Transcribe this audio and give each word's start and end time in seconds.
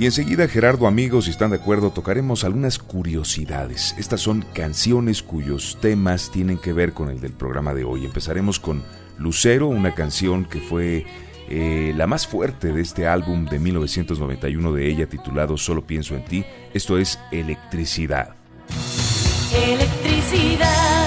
Y 0.00 0.06
enseguida, 0.06 0.48
Gerardo, 0.48 0.86
amigos, 0.86 1.26
si 1.26 1.30
están 1.30 1.50
de 1.50 1.56
acuerdo, 1.56 1.90
tocaremos 1.90 2.44
algunas 2.44 2.78
curiosidades. 2.78 3.94
Estas 3.98 4.22
son 4.22 4.46
canciones 4.54 5.22
cuyos 5.22 5.76
temas 5.78 6.30
tienen 6.30 6.56
que 6.56 6.72
ver 6.72 6.94
con 6.94 7.10
el 7.10 7.20
del 7.20 7.34
programa 7.34 7.74
de 7.74 7.84
hoy. 7.84 8.06
Empezaremos 8.06 8.58
con 8.58 8.82
Lucero, 9.18 9.66
una 9.66 9.94
canción 9.94 10.46
que 10.46 10.58
fue 10.58 11.04
eh, 11.50 11.92
la 11.94 12.06
más 12.06 12.26
fuerte 12.26 12.72
de 12.72 12.80
este 12.80 13.06
álbum 13.06 13.44
de 13.44 13.58
1991 13.58 14.72
de 14.72 14.88
ella 14.88 15.06
titulado 15.06 15.58
Solo 15.58 15.86
pienso 15.86 16.16
en 16.16 16.24
ti. 16.24 16.46
Esto 16.72 16.96
es 16.96 17.18
Electricidad. 17.30 18.36
Electricidad. 19.54 20.99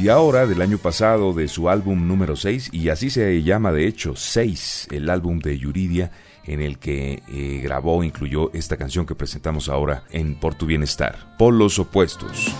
Y 0.00 0.10
ahora, 0.10 0.46
del 0.46 0.62
año 0.62 0.78
pasado, 0.78 1.32
de 1.32 1.48
su 1.48 1.68
álbum 1.68 2.06
número 2.06 2.36
6, 2.36 2.70
y 2.72 2.88
así 2.88 3.10
se 3.10 3.42
llama 3.42 3.72
de 3.72 3.88
hecho 3.88 4.14
6, 4.14 4.88
el 4.92 5.10
álbum 5.10 5.40
de 5.40 5.58
Yuridia, 5.58 6.12
en 6.44 6.60
el 6.60 6.78
que 6.78 7.20
eh, 7.28 7.60
grabó, 7.64 8.04
incluyó 8.04 8.52
esta 8.54 8.76
canción 8.76 9.06
que 9.06 9.16
presentamos 9.16 9.68
ahora 9.68 10.04
en 10.10 10.36
Por 10.36 10.54
tu 10.54 10.66
Bienestar, 10.66 11.36
Polos 11.36 11.80
Opuestos. 11.80 12.54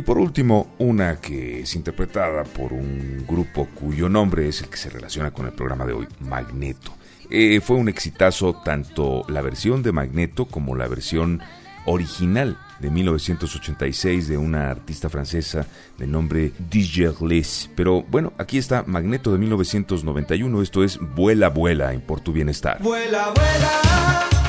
Y 0.00 0.02
por 0.02 0.16
último, 0.16 0.76
una 0.78 1.16
que 1.16 1.60
es 1.60 1.74
interpretada 1.74 2.44
por 2.44 2.72
un 2.72 3.22
grupo 3.28 3.68
cuyo 3.74 4.08
nombre 4.08 4.48
es 4.48 4.62
el 4.62 4.70
que 4.70 4.78
se 4.78 4.88
relaciona 4.88 5.30
con 5.30 5.44
el 5.44 5.52
programa 5.52 5.84
de 5.84 5.92
hoy, 5.92 6.08
Magneto. 6.20 6.94
Eh, 7.28 7.60
fue 7.62 7.76
un 7.76 7.90
exitazo 7.90 8.54
tanto 8.64 9.26
la 9.28 9.42
versión 9.42 9.82
de 9.82 9.92
Magneto 9.92 10.46
como 10.46 10.74
la 10.74 10.88
versión 10.88 11.42
original 11.84 12.56
de 12.78 12.90
1986 12.90 14.26
de 14.26 14.38
una 14.38 14.70
artista 14.70 15.10
francesa 15.10 15.66
de 15.98 16.06
nombre 16.06 16.52
DJ 16.70 17.12
Les. 17.20 17.68
Pero 17.76 18.02
bueno, 18.02 18.32
aquí 18.38 18.56
está 18.56 18.84
Magneto 18.86 19.32
de 19.32 19.38
1991, 19.38 20.62
esto 20.62 20.82
es 20.82 20.98
Vuela, 20.98 21.50
vuela 21.50 21.92
en 21.92 22.00
Por 22.00 22.20
tu 22.20 22.32
Bienestar. 22.32 22.82
Vuela, 22.82 23.34
vuela. 23.34 24.39